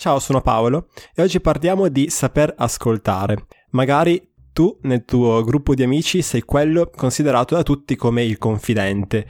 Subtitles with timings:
[0.00, 3.44] Ciao, sono Paolo e oggi parliamo di saper ascoltare.
[3.72, 9.26] Magari tu nel tuo gruppo di amici sei quello considerato da tutti come il confidente,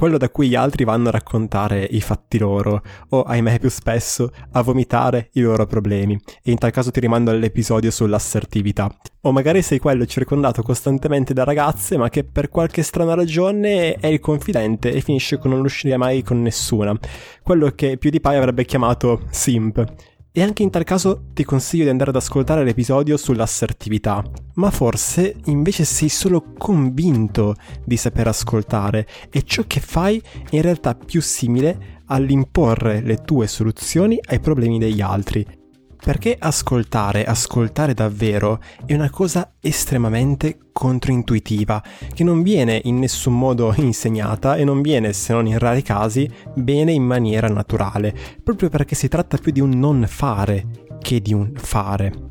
[0.00, 4.30] quello da cui gli altri vanno a raccontare i fatti loro, o ahimè più spesso
[4.52, 8.90] a vomitare i loro problemi, e in tal caso ti rimando all'episodio sull'assertività.
[9.20, 14.06] O magari sei quello circondato costantemente da ragazze, ma che per qualche strana ragione è
[14.06, 16.98] il confidente e finisce con non uscire mai con nessuna,
[17.42, 19.84] quello che PewDiePie avrebbe chiamato simp.
[20.32, 24.22] E anche in tal caso ti consiglio di andare ad ascoltare l'episodio sull'assertività.
[24.54, 30.62] Ma forse invece sei solo convinto di saper ascoltare e ciò che fai è in
[30.62, 35.44] realtà più simile all'imporre le tue soluzioni ai problemi degli altri
[36.02, 41.82] perché ascoltare, ascoltare davvero, è una cosa estremamente controintuitiva,
[42.14, 46.28] che non viene in nessun modo insegnata e non viene, se non in rari casi,
[46.54, 50.66] bene in maniera naturale, proprio perché si tratta più di un non fare
[51.00, 52.28] che di un fare.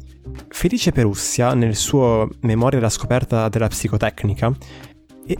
[0.48, 4.56] Felice Perussia, nel suo Memoria della scoperta della psicotecnica,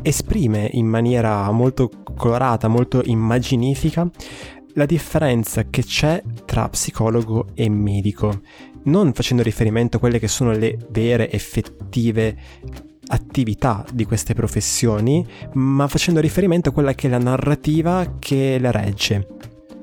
[0.02, 4.10] esprime in maniera molto colorata, molto immaginifica,
[4.74, 8.42] la differenza che c'è tra psicologo e medico,
[8.84, 12.38] non facendo riferimento a quelle che sono le vere, effettive
[13.08, 18.72] attività di queste professioni, ma facendo riferimento a quella che è la narrativa che le
[18.72, 19.28] regge.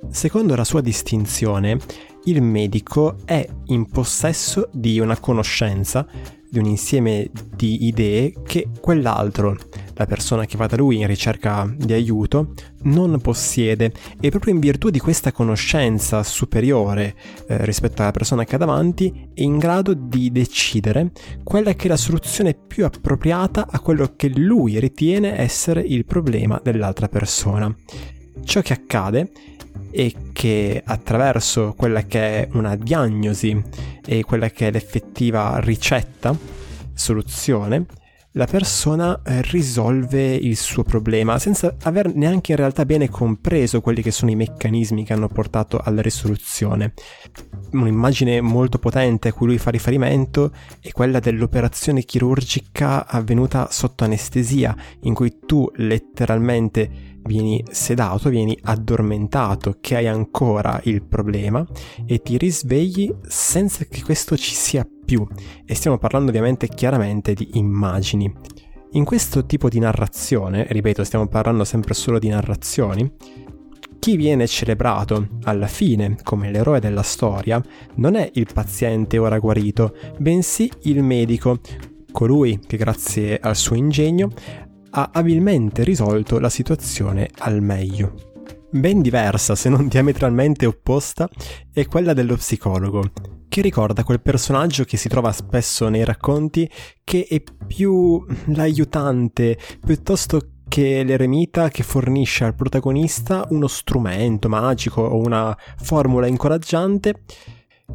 [0.09, 1.79] Secondo la sua distinzione,
[2.25, 6.07] il medico è in possesso di una conoscenza,
[6.48, 9.56] di un insieme di idee che quell'altro,
[9.94, 14.61] la persona che va da lui in ricerca di aiuto, non possiede e proprio in
[14.61, 17.14] virtù di questa conoscenza superiore
[17.48, 21.11] eh, rispetto alla persona che ha davanti è in grado di decidere
[21.42, 26.61] quella che è la soluzione più appropriata a quello che lui ritiene essere il problema
[26.62, 27.74] dell'altra persona.
[28.45, 29.31] Ciò che accade
[29.91, 33.62] è che attraverso quella che è una diagnosi
[34.05, 36.37] e quella che è l'effettiva ricetta,
[36.92, 37.87] soluzione,
[38.37, 44.02] la persona eh, risolve il suo problema senza aver neanche in realtà bene compreso quelli
[44.02, 46.92] che sono i meccanismi che hanno portato alla risoluzione.
[47.73, 54.77] Un'immagine molto potente a cui lui fa riferimento è quella dell'operazione chirurgica avvenuta sotto anestesia,
[55.01, 61.67] in cui tu letteralmente vieni sedato, vieni addormentato, che hai ancora il problema
[62.07, 65.27] e ti risvegli senza che questo ci sia più.
[65.65, 68.33] E stiamo parlando ovviamente chiaramente di immagini.
[68.92, 73.13] In questo tipo di narrazione, ripeto, stiamo parlando sempre solo di narrazioni,
[73.98, 77.61] chi viene celebrato alla fine come l'eroe della storia
[77.97, 81.59] non è il paziente ora guarito, bensì il medico,
[82.13, 84.31] colui che grazie al suo ingegno
[84.91, 88.35] ha abilmente risolto la situazione al meglio.
[88.70, 91.29] Ben diversa, se non diametralmente opposta,
[91.73, 93.11] è quella dello psicologo,
[93.48, 96.70] che ricorda quel personaggio che si trova spesso nei racconti
[97.02, 105.18] che è più l'aiutante piuttosto che l'eremita che fornisce al protagonista uno strumento magico o
[105.18, 107.23] una formula incoraggiante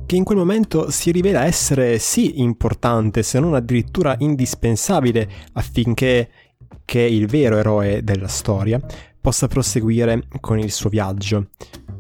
[0.06, 6.30] che in quel momento si rivela essere sì importante, se non addirittura indispensabile affinché
[6.92, 8.78] che il vero eroe della storia
[9.22, 11.48] possa proseguire con il suo viaggio,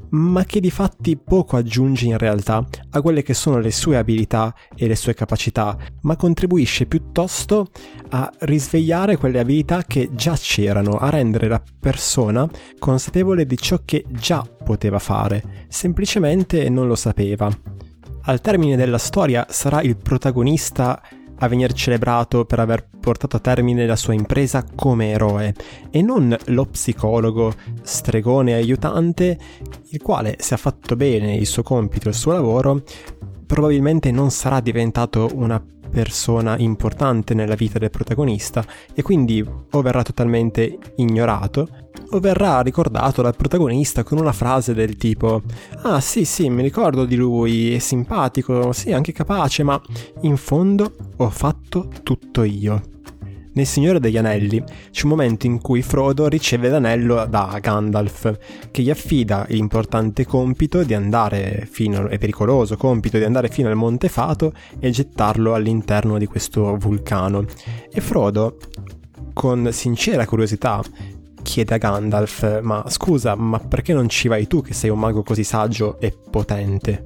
[0.09, 4.53] ma che di fatti poco aggiunge in realtà a quelle che sono le sue abilità
[4.75, 7.67] e le sue capacità, ma contribuisce piuttosto
[8.09, 12.45] a risvegliare quelle abilità che già c'erano, a rendere la persona
[12.77, 17.49] consapevole di ciò che già poteva fare, semplicemente non lo sapeva.
[18.23, 21.01] Al termine della storia sarà il protagonista
[21.41, 25.53] a venire celebrato per aver portato a termine la sua impresa come eroe.
[25.89, 29.37] E non lo psicologo, stregone aiutante,
[29.89, 32.83] il quale se ha fatto bene il suo compito il suo lavoro,
[33.45, 38.63] probabilmente non sarà diventato una persona importante nella vita del protagonista
[38.93, 41.67] e quindi o verrà totalmente ignorato
[42.19, 45.41] verrà ricordato dal protagonista con una frase del tipo
[45.83, 49.81] Ah sì sì mi ricordo di lui, è simpatico, sì anche capace, ma
[50.21, 52.81] in fondo ho fatto tutto io.
[53.53, 58.37] Nel Signore degli Anelli c'è un momento in cui Frodo riceve l'anello da Gandalf,
[58.71, 63.75] che gli affida l'importante compito di andare fino, e pericoloso compito di andare fino al
[63.75, 67.43] Monte Fato e gettarlo all'interno di questo vulcano.
[67.91, 68.57] E Frodo,
[69.33, 70.81] con sincera curiosità,
[71.51, 75.21] chiede a Gandalf, ma scusa, ma perché non ci vai tu che sei un mago
[75.21, 77.03] così saggio e potente?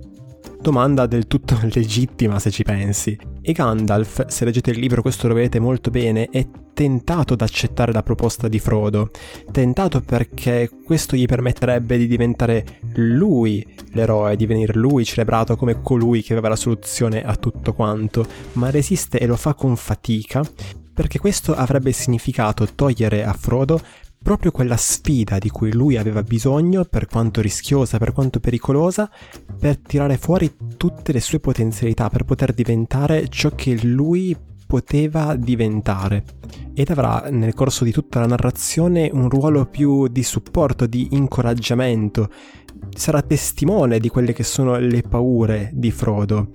[0.62, 3.18] Domanda del tutto legittima se ci pensi.
[3.42, 6.46] E Gandalf, se leggete il libro questo lo vedete molto bene, è
[6.76, 9.10] tentato ad accettare la proposta di Frodo.
[9.52, 16.22] Tentato perché questo gli permetterebbe di diventare lui l'eroe, di venire lui celebrato come colui
[16.22, 20.44] che aveva la soluzione a tutto quanto, ma resiste e lo fa con fatica
[20.96, 23.82] perché questo avrebbe significato togliere a Frodo
[24.26, 29.08] proprio quella sfida di cui lui aveva bisogno, per quanto rischiosa, per quanto pericolosa,
[29.60, 34.36] per tirare fuori tutte le sue potenzialità, per poter diventare ciò che lui
[34.66, 36.24] poteva diventare.
[36.74, 42.32] Ed avrà nel corso di tutta la narrazione un ruolo più di supporto, di incoraggiamento.
[42.96, 46.50] Sarà testimone di quelle che sono le paure di Frodo,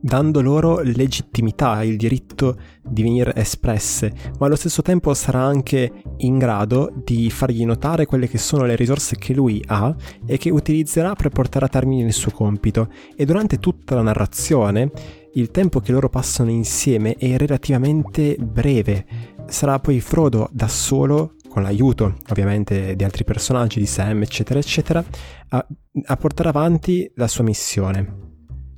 [0.00, 6.38] dando loro legittimità, il diritto di venire espresse, ma allo stesso tempo sarà anche in
[6.38, 9.94] grado di fargli notare quelle che sono le risorse che lui ha
[10.26, 12.88] e che utilizzerà per portare a termine il suo compito.
[13.14, 14.90] E durante tutta la narrazione
[15.34, 19.06] il tempo che loro passano insieme è relativamente breve.
[19.46, 25.04] Sarà poi Frodo da solo con l'aiuto ovviamente di altri personaggi, di Sam, eccetera, eccetera,
[25.48, 25.66] a,
[26.04, 28.29] a portare avanti la sua missione.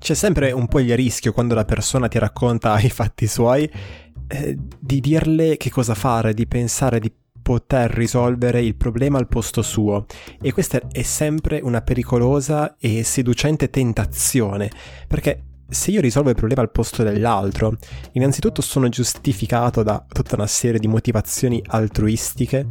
[0.02, 3.70] C'è sempre un po' il rischio quando la persona ti racconta i fatti suoi
[4.26, 9.62] eh, di dirle che cosa fare, di pensare di poter risolvere il problema al posto
[9.62, 10.06] suo.
[10.40, 14.72] E questa è sempre una pericolosa e seducente tentazione
[15.06, 17.76] perché se io risolvo il problema al posto dell'altro,
[18.12, 22.66] innanzitutto sono giustificato da tutta una serie di motivazioni altruistiche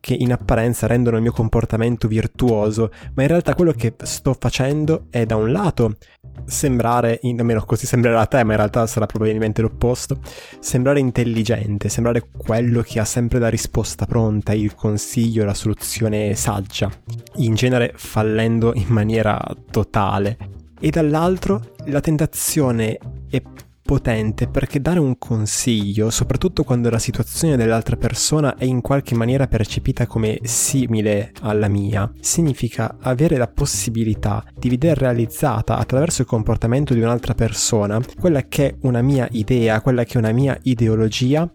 [0.00, 5.06] che in apparenza rendono il mio comportamento virtuoso, ma in realtà quello che sto facendo
[5.10, 5.96] è da un lato
[6.46, 10.20] sembrare, almeno così sembrerà a te, ma in realtà sarà probabilmente l'opposto,
[10.60, 16.90] sembrare intelligente, sembrare quello che ha sempre la risposta pronta, il consiglio, la soluzione saggia,
[17.36, 19.40] in genere fallendo in maniera
[19.70, 20.36] totale.
[20.80, 22.98] E dall'altro la tentazione
[23.28, 23.42] è
[23.88, 29.46] potente perché dare un consiglio, soprattutto quando la situazione dell'altra persona è in qualche maniera
[29.46, 36.92] percepita come simile alla mia, significa avere la possibilità di vedere realizzata attraverso il comportamento
[36.92, 41.50] di un'altra persona quella che è una mia idea, quella che è una mia ideologia,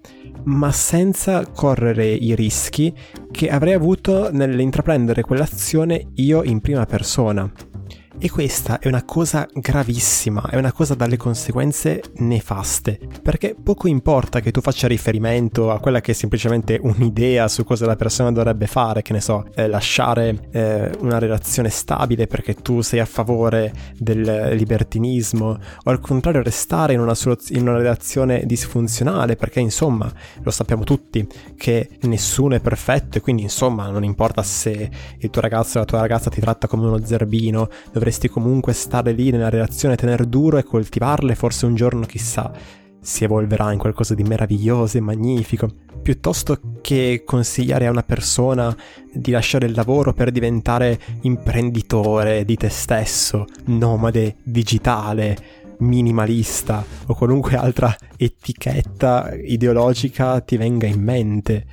[0.46, 2.92] ma senza correre i rischi
[3.30, 7.73] che avrei avuto nell'intraprendere quell'azione io in prima persona.
[8.20, 14.40] E questa è una cosa gravissima, è una cosa dalle conseguenze nefaste, perché poco importa
[14.40, 18.68] che tu faccia riferimento a quella che è semplicemente un'idea su cosa la persona dovrebbe
[18.68, 23.74] fare, che ne so, eh, lasciare eh, una relazione stabile perché tu sei a favore
[23.98, 25.48] del libertinismo,
[25.84, 27.16] o al contrario restare in una,
[27.50, 30.10] in una relazione disfunzionale, perché insomma
[30.42, 31.28] lo sappiamo tutti
[31.58, 35.86] che nessuno è perfetto e quindi insomma non importa se il tuo ragazzo o la
[35.86, 37.68] tua ragazza ti tratta come uno zerbino,
[38.04, 42.52] dovresti comunque stare lì nella relazione, tenere duro e coltivarle, forse un giorno chissà
[43.00, 45.70] si evolverà in qualcosa di meraviglioso e magnifico,
[46.02, 48.76] piuttosto che consigliare a una persona
[49.12, 55.38] di lasciare il lavoro per diventare imprenditore di te stesso, nomade digitale,
[55.80, 61.66] minimalista o qualunque altra etichetta ideologica ti venga in mente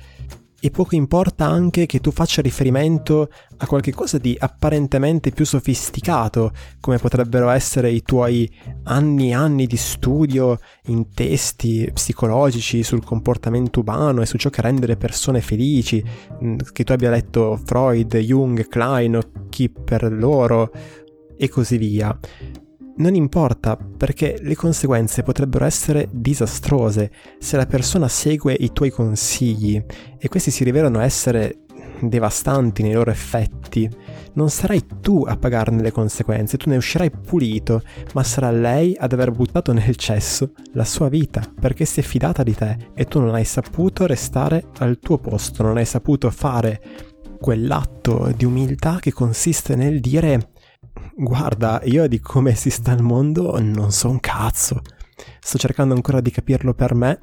[0.63, 6.99] e poco importa anche che tu faccia riferimento a qualcosa di apparentemente più sofisticato, come
[6.99, 8.49] potrebbero essere i tuoi
[8.83, 14.61] anni e anni di studio in testi psicologici sul comportamento umano e su ciò che
[14.61, 16.03] rende le persone felici,
[16.43, 20.71] mm, che tu abbia letto Freud, Jung, Klein o chi per loro
[21.37, 22.15] e così via
[23.01, 29.83] non importa perché le conseguenze potrebbero essere disastrose se la persona segue i tuoi consigli
[30.17, 31.61] e questi si rivelano essere
[31.99, 33.89] devastanti nei loro effetti.
[34.33, 37.81] Non sarai tu a pagarne le conseguenze, tu ne uscirai pulito,
[38.13, 42.43] ma sarà lei ad aver buttato nel cesso la sua vita perché si è fidata
[42.43, 46.81] di te e tu non hai saputo restare al tuo posto, non hai saputo fare
[47.39, 50.51] quell'atto di umiltà che consiste nel dire
[51.15, 54.81] Guarda, io di come si sta il mondo non so un cazzo.
[55.39, 57.19] Sto cercando ancora di capirlo per me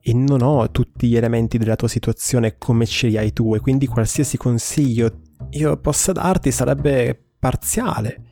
[0.00, 3.60] e non ho tutti gli elementi della tua situazione come ce li hai tu e
[3.60, 5.20] quindi qualsiasi consiglio
[5.50, 8.31] io possa darti sarebbe parziale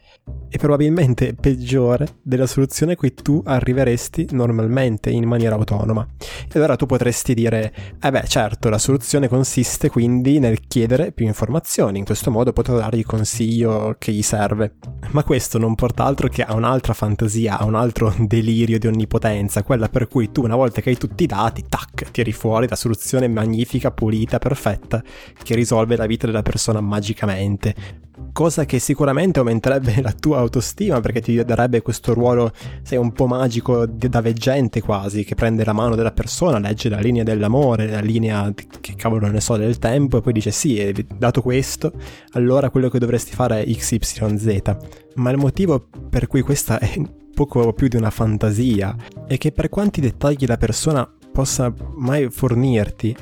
[0.52, 6.06] e probabilmente peggiore della soluzione a cui tu arriveresti normalmente in maniera autonoma.
[6.20, 11.24] E allora tu potresti dire, eh beh certo, la soluzione consiste quindi nel chiedere più
[11.24, 14.74] informazioni, in questo modo potrò dargli il consiglio che gli serve.
[15.12, 19.62] Ma questo non porta altro che a un'altra fantasia, a un altro delirio di onnipotenza,
[19.62, 22.76] quella per cui tu una volta che hai tutti i dati, tac, tiri fuori la
[22.76, 25.00] soluzione magnifica, pulita, perfetta,
[25.42, 31.20] che risolve la vita della persona magicamente cosa che sicuramente aumenterebbe la tua autostima perché
[31.20, 35.94] ti darebbe questo ruolo, sei un po' magico da veggente quasi, che prende la mano
[35.94, 40.20] della persona, legge la linea dell'amore, la linea che cavolo ne so del tempo e
[40.20, 41.92] poi dice sì, dato questo,
[42.32, 44.76] allora quello che dovresti fare è XYZ.
[45.14, 47.00] Ma il motivo per cui questa è
[47.34, 48.94] poco più di una fantasia
[49.26, 53.16] è che per quanti dettagli la persona possa mai fornirti,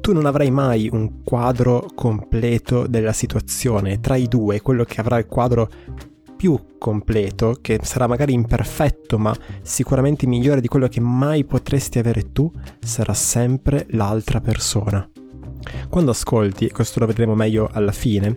[0.00, 4.00] tu non avrai mai un quadro completo della situazione.
[4.00, 5.68] Tra i due, quello che avrà il quadro
[6.36, 12.32] più completo, che sarà magari imperfetto, ma sicuramente migliore di quello che mai potresti avere
[12.32, 15.08] tu, sarà sempre l'altra persona.
[15.88, 18.36] Quando ascolti, questo lo vedremo meglio alla fine,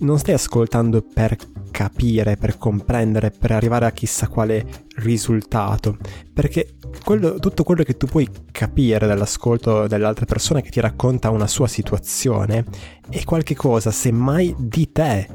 [0.00, 1.36] non stai ascoltando per
[1.70, 5.96] capire, per comprendere, per arrivare a chissà quale risultato,
[6.32, 11.46] perché quello, tutto quello che tu puoi capire dall'ascolto dell'altra persona che ti racconta una
[11.46, 12.64] sua situazione
[13.08, 15.26] è qualche cosa, semmai di te,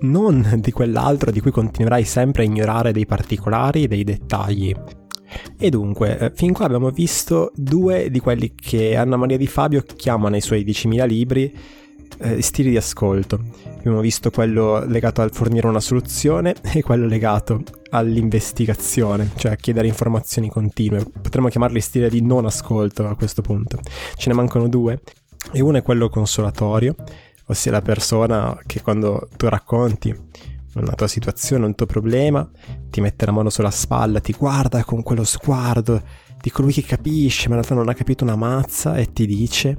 [0.00, 4.74] non di quell'altro di cui continuerai sempre a ignorare dei particolari, dei dettagli.
[5.58, 9.82] E dunque, eh, fin qua abbiamo visto due di quelli che Anna Maria Di Fabio
[9.82, 11.52] chiama nei suoi 10.000 libri
[12.18, 13.40] eh, stili di ascolto.
[13.78, 19.86] Abbiamo visto quello legato al fornire una soluzione e quello legato all'investigazione, cioè a chiedere
[19.86, 21.04] informazioni continue.
[21.04, 23.80] Potremmo chiamarli stili di non ascolto a questo punto.
[24.16, 25.00] Ce ne mancano due.
[25.52, 26.96] E uno è quello consolatorio,
[27.46, 30.14] ossia la persona che quando tu racconti
[30.74, 32.48] una tua situazione, un tuo problema,
[32.90, 36.02] ti mette la mano sulla spalla, ti guarda con quello sguardo
[36.40, 39.78] di colui che capisce, ma in realtà non ha capito una mazza e ti dice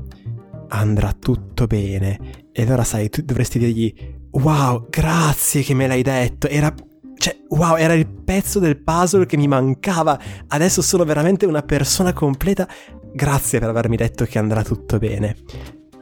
[0.69, 2.45] andrà tutto bene.
[2.51, 3.93] E allora sai, tu dovresti dirgli
[4.31, 6.47] wow, grazie che me l'hai detto.
[6.47, 6.74] Era
[7.17, 10.19] cioè, wow, era il pezzo del puzzle che mi mancava.
[10.47, 12.67] Adesso sono veramente una persona completa.
[13.13, 15.36] Grazie per avermi detto che andrà tutto bene.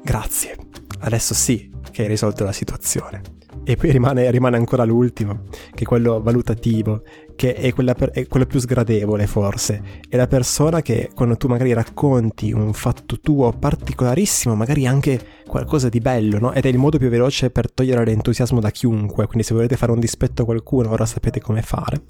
[0.04, 0.58] Grazie.
[1.00, 3.22] Adesso sì che hai risolto la situazione.
[3.64, 5.44] E poi rimane, rimane ancora l'ultimo,
[5.74, 7.02] che è quello valutativo,
[7.36, 9.82] che è, per, è, quello più sgradevole forse.
[10.08, 15.90] È la persona che quando tu magari racconti un fatto tuo particolarissimo, magari anche qualcosa
[15.90, 16.54] di bello, no?
[16.54, 19.92] Ed è il modo più veloce per togliere l'entusiasmo da chiunque, quindi se volete fare
[19.92, 22.04] un dispetto a qualcuno ora sapete come fare.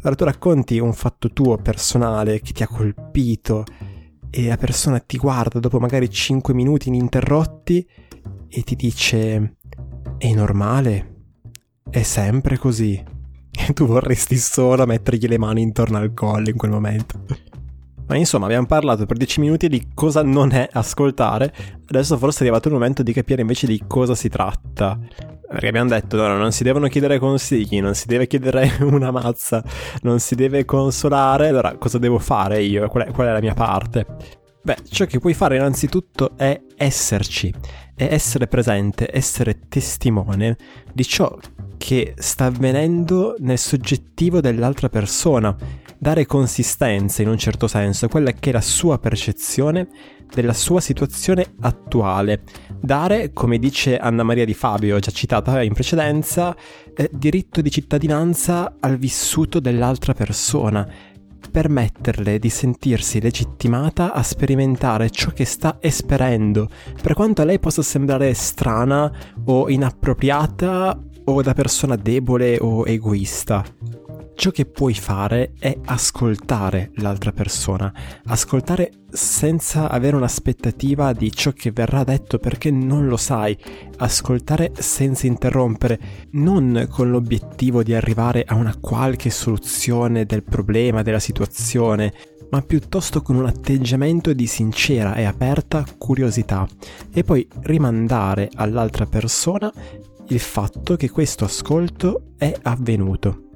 [0.00, 3.64] Allora tu racconti un fatto tuo personale che ti ha colpito
[4.30, 7.86] e la persona ti guarda dopo magari 5 minuti ininterrotti
[8.48, 9.56] e ti dice
[10.18, 11.14] è normale,
[11.90, 13.11] è sempre così.
[13.52, 17.20] E tu vorresti solo mettergli le mani intorno al collo in quel momento.
[18.06, 21.54] Ma insomma, abbiamo parlato per 10 minuti di cosa non è ascoltare,
[21.86, 24.98] adesso forse è arrivato il momento di capire invece di cosa si tratta.
[25.48, 29.62] Perché abbiamo detto, no, non si devono chiedere consigli, non si deve chiedere una mazza,
[30.00, 32.88] non si deve consolare, allora cosa devo fare io?
[32.88, 34.40] Qual è, qual è la mia parte?
[34.64, 37.52] Beh, ciò che puoi fare innanzitutto è esserci,
[37.96, 40.56] è essere presente, essere testimone
[40.92, 41.36] di ciò
[41.76, 45.56] che sta avvenendo nel soggettivo dell'altra persona,
[45.98, 49.88] dare consistenza in un certo senso a quella che è la sua percezione
[50.32, 52.42] della sua situazione attuale,
[52.80, 56.56] dare, come dice Anna Maria Di Fabio, già citata in precedenza,
[56.94, 60.88] eh, diritto di cittadinanza al vissuto dell'altra persona,
[61.50, 66.68] permetterle di sentirsi legittimata a sperimentare ciò che sta esperendo,
[67.00, 69.10] per quanto a lei possa sembrare strana
[69.44, 73.64] o inappropriata o da persona debole o egoista.
[74.34, 77.92] Ciò che puoi fare è ascoltare l'altra persona,
[78.24, 83.56] ascoltare senza avere un'aspettativa di ciò che verrà detto perché non lo sai,
[83.98, 86.00] ascoltare senza interrompere,
[86.32, 92.12] non con l'obiettivo di arrivare a una qualche soluzione del problema, della situazione,
[92.50, 96.66] ma piuttosto con un atteggiamento di sincera e aperta curiosità.
[97.12, 99.72] E poi rimandare all'altra persona
[100.28, 103.51] il fatto che questo ascolto è avvenuto.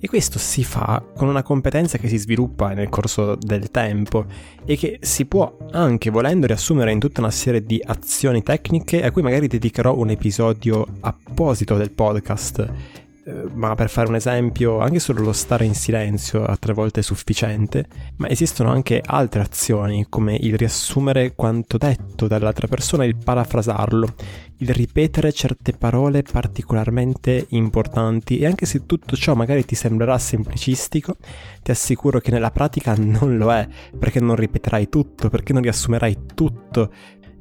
[0.00, 4.26] E questo si fa con una competenza che si sviluppa nel corso del tempo
[4.64, 9.10] e che si può anche volendo riassumere in tutta una serie di azioni tecniche a
[9.10, 15.00] cui magari dedicherò un episodio apposito del podcast eh, ma per fare un esempio, anche
[15.00, 20.06] solo lo stare in silenzio a tre volte è sufficiente, ma esistono anche altre azioni,
[20.08, 24.14] come il riassumere quanto detto dall'altra persona e il parafrasarlo,
[24.60, 31.16] il ripetere certe parole particolarmente importanti e anche se tutto ciò magari ti sembrerà semplicistico,
[31.62, 33.68] ti assicuro che nella pratica non lo è,
[33.98, 36.90] perché non ripeterai tutto, perché non riassumerai tutto,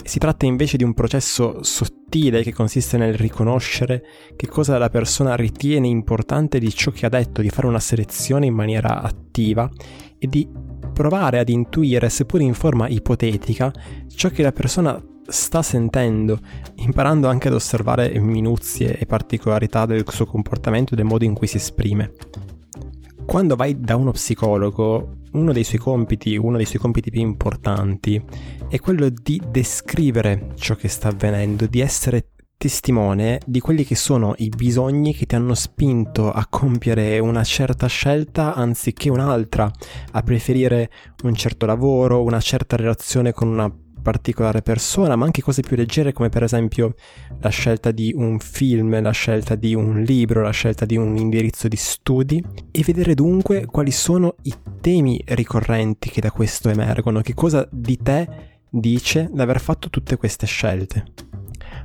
[0.04, 4.04] si tratta invece di un processo sottile che consiste nel riconoscere
[4.36, 8.46] che cosa la persona ritiene importante di ciò che ha detto, di fare una selezione
[8.46, 9.70] in maniera attiva
[10.18, 10.48] e di
[10.94, 13.72] provare ad intuire, seppur in forma ipotetica,
[14.08, 16.39] ciò che la persona sta sentendo,
[16.75, 21.48] imparando anche ad osservare minuzie e particolarità del suo comportamento e del modo in cui
[21.48, 22.13] si esprime.
[23.27, 28.24] Quando vai da uno psicologo, uno dei suoi compiti, uno dei suoi compiti più importanti,
[28.69, 34.34] è quello di descrivere ciò che sta avvenendo, di essere testimone di quelli che sono
[34.38, 39.69] i bisogni che ti hanno spinto a compiere una certa scelta anziché un'altra,
[40.12, 40.89] a preferire
[41.24, 43.69] un certo lavoro, una certa relazione con una
[44.01, 46.96] particolare persona, ma anche cose più leggere come per esempio
[47.39, 51.68] la scelta di un film, la scelta di un libro, la scelta di un indirizzo
[51.68, 57.34] di studi e vedere dunque quali sono i temi ricorrenti che da questo emergono, che
[57.34, 61.06] cosa di te dice l'aver fatto tutte queste scelte.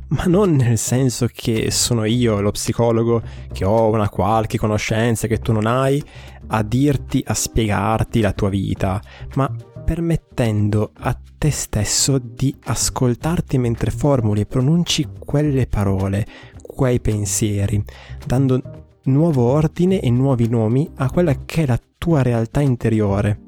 [0.08, 5.38] Ma non nel senso che sono io, lo psicologo, che ho una qualche conoscenza che
[5.38, 6.02] tu non hai,
[6.48, 9.00] a dirti, a spiegarti la tua vita,
[9.36, 9.50] ma
[9.92, 16.26] permettendo a te stesso di ascoltarti mentre formuli e pronunci quelle parole,
[16.62, 17.84] quei pensieri,
[18.24, 23.40] dando nuovo ordine e nuovi nomi a quella che è la tua realtà interiore.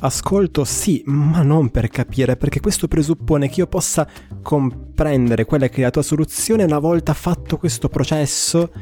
[0.00, 4.08] Ascolto sì, ma non per capire, perché questo presuppone che io possa
[4.42, 8.72] comprendere quella che è la tua soluzione una volta fatto questo processo,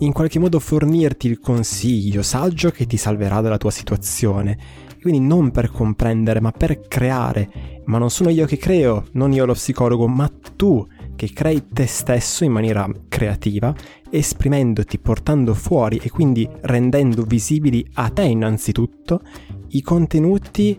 [0.00, 4.88] in qualche modo fornirti il consiglio saggio che ti salverà dalla tua situazione.
[5.00, 7.82] Quindi non per comprendere, ma per creare.
[7.86, 11.86] Ma non sono io che creo, non io lo psicologo, ma tu che crei te
[11.86, 13.74] stesso in maniera creativa,
[14.10, 19.20] esprimendoti, portando fuori e quindi rendendo visibili a te innanzitutto
[19.68, 20.78] i contenuti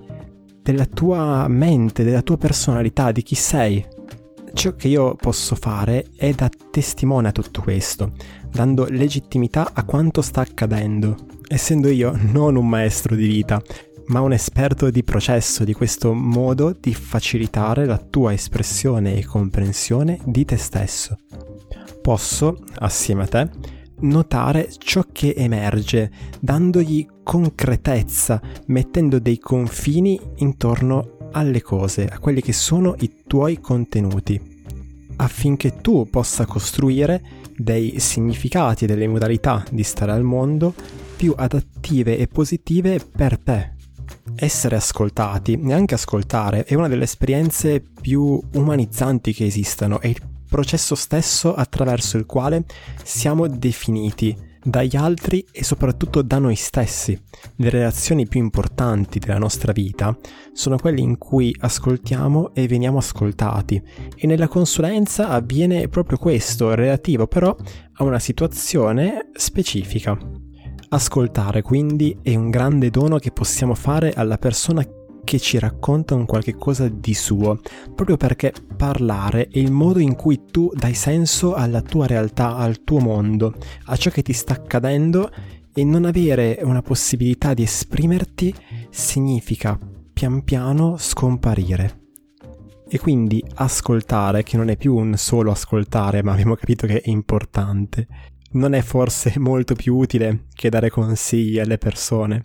[0.62, 3.86] della tua mente, della tua personalità, di chi sei.
[4.54, 8.14] Ciò che io posso fare è da testimone a tutto questo,
[8.52, 11.16] dando legittimità a quanto sta accadendo,
[11.48, 13.62] essendo io non un maestro di vita,
[14.12, 20.20] ma un esperto di processo, di questo modo di facilitare la tua espressione e comprensione
[20.26, 21.18] di te stesso.
[22.02, 23.50] Posso, assieme a te,
[24.02, 32.54] notare ciò che emerge, dandogli concretezza, mettendo dei confini intorno alle cose, a quelli che
[32.54, 34.42] sono i tuoi contenuti,
[35.18, 37.24] affinché tu possa costruire
[37.56, 40.74] dei significati, delle modalità di stare al mondo
[41.16, 43.80] più adattive e positive per te.
[44.36, 50.96] Essere ascoltati, neanche ascoltare, è una delle esperienze più umanizzanti che esistano, è il processo
[50.96, 52.66] stesso attraverso il quale
[53.04, 57.20] siamo definiti dagli altri e soprattutto da noi stessi.
[57.56, 60.16] Le relazioni più importanti della nostra vita
[60.54, 63.82] sono quelle in cui ascoltiamo e veniamo ascoltati
[64.16, 67.56] e nella consulenza avviene proprio questo, relativo però
[67.94, 70.41] a una situazione specifica.
[70.94, 74.86] Ascoltare quindi è un grande dono che possiamo fare alla persona
[75.24, 77.62] che ci racconta un qualche cosa di suo,
[77.96, 82.84] proprio perché parlare è il modo in cui tu dai senso alla tua realtà, al
[82.84, 85.32] tuo mondo, a ciò che ti sta accadendo
[85.74, 88.54] e non avere una possibilità di esprimerti
[88.90, 89.80] significa
[90.12, 92.00] pian piano scomparire.
[92.90, 97.10] E quindi ascoltare, che non è più un solo ascoltare, ma abbiamo capito che è
[97.10, 98.06] importante,
[98.52, 102.42] non è forse molto più utile che dare consigli alle persone.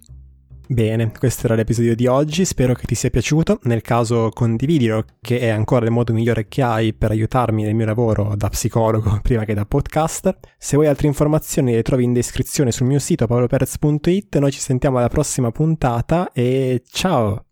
[0.69, 5.39] Bene, questo era l'episodio di oggi, spero che ti sia piaciuto, nel caso condividilo che
[5.39, 9.45] è ancora il modo migliore che hai per aiutarmi nel mio lavoro da psicologo prima
[9.45, 10.37] che da podcaster.
[10.59, 14.99] Se vuoi altre informazioni le trovi in descrizione sul mio sito paoloperez.it, noi ci sentiamo
[14.99, 17.45] alla prossima puntata e ciao!